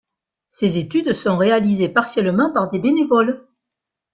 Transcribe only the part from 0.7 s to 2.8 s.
études sont réalisées partiellement par des